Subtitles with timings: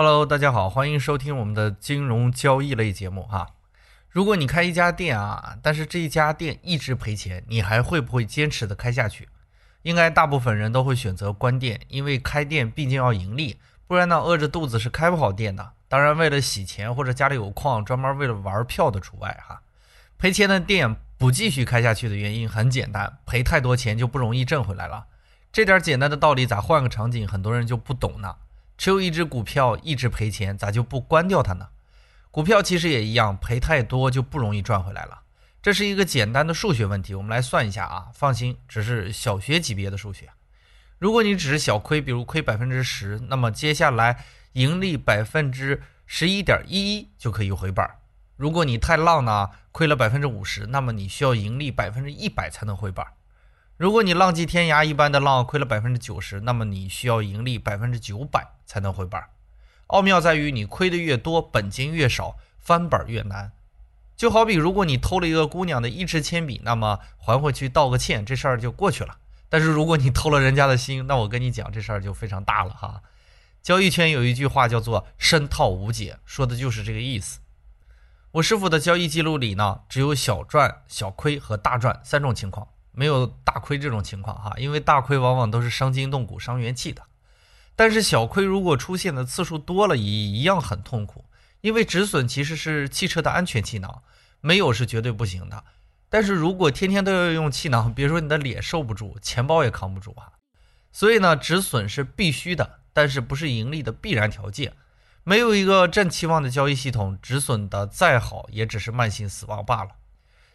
[0.00, 3.48] Hello，大家好，欢迎收听我们的金融交易类节目哈。
[4.08, 9.28] 如果你开一家店啊，但是这一家店一直赔钱，你还会不会坚持的开下去？
[9.82, 13.58] 应该大部分人都会选择关店，因为开店毕竟要盈利，
[13.88, 15.72] 不然呢饿着肚子是开不好店的。
[15.88, 19.62] 当然，为了洗钱或者家里有矿，专门为了玩票的除外哈。
[20.16, 25.06] 赔钱的店不继续开下去的原因很简单，赔太多钱就不容易挣回来了。
[25.50, 28.36] 这点简单的道理咋换个场景，很多人就不懂呢？
[28.78, 31.68] 持有一只股票一直赔钱，咋就不关掉它呢？
[32.30, 35.22] 股票其实也一样，赔太多就不容易赚回来了。
[35.60, 38.06] 这是一个简单的数学问题，我们来算一下啊。
[38.14, 40.30] 放心，只是小学级别的数学。
[40.98, 47.98] 如果你只是小亏，比如亏百分之十，那么接下来盈利百分之十一点一一就可以回本儿。
[48.36, 53.12] 如果你太浪呢，亏了百分之五十，那么你需要盈利百分之一百才能回本儿。
[53.78, 59.22] 如果你浪迹天涯一般的浪，亏了百分之九十，那么你需要盈利百分之九百才能回本。
[59.86, 63.52] 奥妙在于你亏的越多，本金越少，翻本越难。
[64.16, 69.16] 就好比如果你偷了一个姑娘的一支铅笔，那么还回去道个歉，这事儿就过去了。
[69.48, 73.00] 但是如果你偷了人家的心，那我跟你讲，这事儿就非常大了哈。
[73.62, 77.38] 交易圈有一句话叫做“深套无解”，说的就是这个意思。
[78.32, 82.66] 我师傅的交易记录里呢，只有小赚、小亏和大赚三种情况。
[82.92, 87.02] 没有大亏这种情况哈，因为大亏往往都是伤筋动骨、伤元气的。
[87.76, 91.24] 但是小亏如果出现的次数多了，也一样很痛苦。
[91.60, 94.02] 因为止损其实是汽车的安全气囊，
[94.40, 95.64] 没有是绝对不行的。
[96.08, 100.32] 但是如果天天都要用气囊，别说你的脸受不住，钱包也扛不住啊。
[100.90, 104.72] 所以呢，止损是必须的，但是不是盈利的必然条件。
[105.22, 109.90] 没有一个正期望的交易系统，止损的再好，也只是慢性死亡罢了。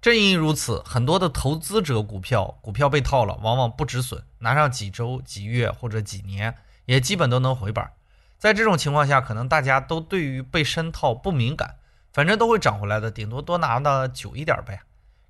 [0.00, 7.84] 正因如此，很多的投资者股票股票被套了，往往不止损，拿上几周、几月或者几年，也基本都能回本。
[8.38, 11.74] 在这种情况下，可能大家都对于被深套不敏感，
[12.12, 14.82] 反正都会涨回来的，顶多多拿的久一点呗。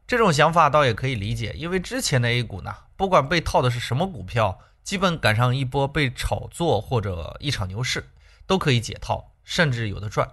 [0.07, 8.11] 这种想法倒也可以理解，因为之前的 A 股呢，不管被套的是什么股票，基本赶上一波被炒作或者一场牛市，
[8.47, 10.31] 都可以解套，甚至有的赚。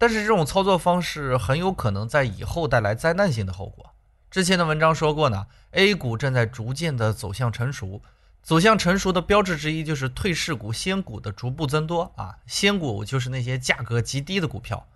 [0.00, 3.94] 但是这种操作方式很有可能在以后带来灾难性的后果。
[4.30, 8.00] 之前的文章说过呢，A 股正在逐渐的走向成熟，
[8.42, 12.34] 走向成熟的标志之一就是退市股、仙股的逐步增多啊。
[12.46, 14.88] 仙股就是那些价格极低的股票，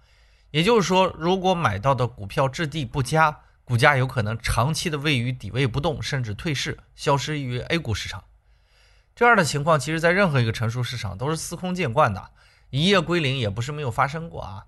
[0.50, 8.24] 也就是说，如果买到的股票质地不佳，股价有可能长期的位于底位不动，甚至退市，消失于 A 股市场。
[9.14, 12.30] 这样的情况，其实在任何一个成熟市场都是司空见惯的，
[12.70, 14.64] 一夜归零也不是没有发生过啊。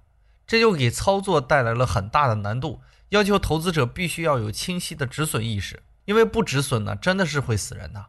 [0.47, 8.07] 这就给操作带来了很大的难度，要求投资者必须要有清晰的止损意识，因为不止损呢，真的是会死人的。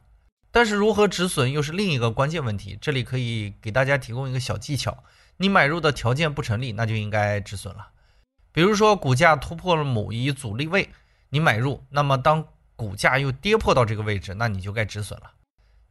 [0.51, 5.03] 但是如何止损又是另一个关键问题，这里可以给大家提供一个小技巧：
[5.37, 7.89] 你买入的条件不成立，那就应该止损了。
[8.51, 10.89] 比如说股价突破了某一阻力位，
[11.29, 15.31] 你买入，那么当股价又跌破到这个位置，那你就该止损了。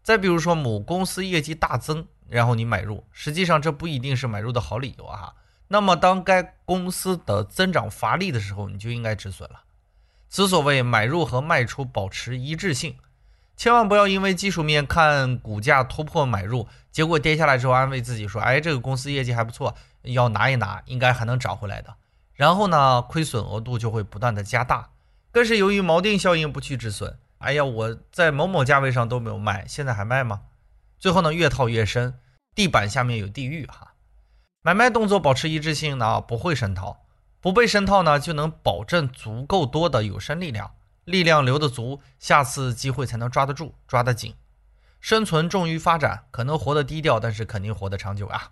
[0.03, 5.35] 再比如说某公司业绩大增，然后你买入，实际上这不一定是买入的好理由啊。
[5.69, 9.63] 那么，当该公司的增长乏力的时候，你就应该止损了。
[10.29, 12.97] 此所谓买入和卖出保持一致性，
[13.57, 21.95] 千万不要因为技术面看股价突破买入，结果跌下来之后安慰自己说：“哎，这个公司业绩还不错，要拿一拿，应该还能涨回来的。”
[22.35, 24.91] 然后呢，亏损额度就会不断的加大。
[25.33, 30.43] 更是由于锚定效应不去止损，哎呀，我在某某价位上都没有卖，现在还卖吗？
[30.99, 32.19] 最后呢，越套越深，
[32.55, 33.86] 地板下面有地狱哈。
[34.67, 37.05] 买卖动作保持一致性呢，不会深套，
[37.41, 40.73] 不被深套呢，就能保证足够多的有生力量，
[41.05, 44.35] 力量留得足，下次机会才能抓得住，抓得紧。
[44.99, 48.51] 生存重于发展，可能活得低调，但是肯定活得长久啊。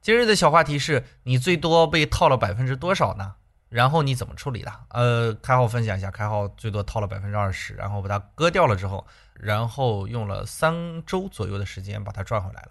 [0.00, 3.34] 今日的小话题是你最多被套了百分之多少呢？
[3.68, 4.72] 然后你怎么处理的？
[4.88, 12.68] 呃，开号分享一下，开号最多套了百分之二十，然后把它割掉了之后，然后用了三周左右的时间把它赚回来了。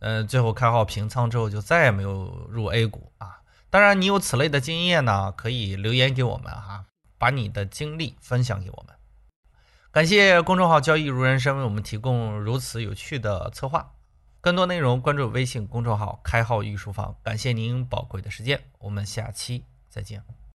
[0.00, 3.40] 嗯，最后开号平仓之后就再也没有入 A 股啊。
[3.70, 6.86] 当然，你有此类的经验呢，可以留言给我们哈，
[7.18, 8.94] 把你的经历分享给我们。
[9.90, 13.92] 感谢公众号“交易如人生”为我们提供如此有趣的策划。
[14.40, 17.16] 更多内容关注微信公众号“开号御书房”。
[17.24, 20.38] 感谢您宝贵的时间，我们下期再见。